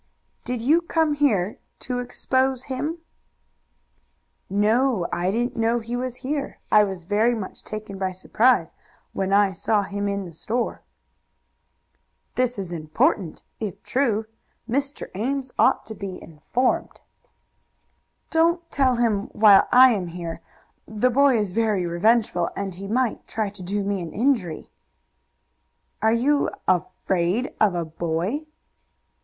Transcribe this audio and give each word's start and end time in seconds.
"Did 0.45 0.63
you 0.63 0.81
come 0.81 1.13
here 1.13 1.59
to 1.81 1.99
expose 1.99 2.63
him?" 2.63 2.97
"No; 4.49 5.05
I 5.13 5.29
didn't 5.29 5.55
know 5.55 5.77
he 5.77 5.95
was 5.95 6.15
here. 6.25 6.57
I 6.71 6.83
was 6.83 7.03
very 7.03 7.35
much 7.35 7.63
taken 7.63 7.99
by 7.99 8.11
surprise 8.11 8.73
when 9.13 9.31
I 9.31 9.51
saw 9.51 9.83
him 9.83 10.07
in 10.07 10.25
the 10.25 10.33
store." 10.33 10.81
"This 12.33 12.57
is 12.57 12.71
important, 12.71 13.43
if 13.59 13.83
true. 13.83 14.25
Mr. 14.67 15.11
Ames 15.13 15.51
ought 15.59 15.85
to 15.85 15.93
be 15.93 16.19
informed." 16.19 16.99
"Don't 18.31 18.71
tell 18.71 18.95
him 18.95 19.27
while 19.33 19.67
I 19.71 19.91
am 19.91 20.07
here. 20.07 20.41
The 20.87 21.11
boy 21.11 21.37
is 21.37 21.53
very 21.53 21.85
revengeful, 21.85 22.49
and 22.55 22.73
he 22.73 22.87
might 22.87 23.27
try 23.27 23.51
to 23.51 23.61
do 23.61 23.83
me 23.83 24.01
an 24.01 24.13
injury." 24.13 24.71
"Are 26.01 26.11
you 26.11 26.49
afraid 26.67 27.53
of 27.61 27.75
a 27.75 27.85
boy?" 27.85 28.47